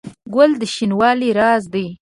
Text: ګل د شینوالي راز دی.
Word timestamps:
ګل 0.33 0.51
د 0.61 0.63
شینوالي 0.73 1.29
راز 1.39 1.63
دی. 1.73 1.87